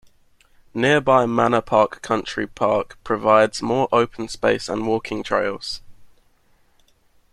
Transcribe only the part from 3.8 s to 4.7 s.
open space